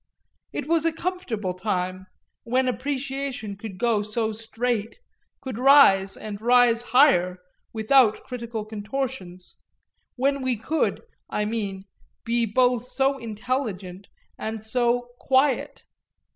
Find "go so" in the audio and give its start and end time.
3.77-4.31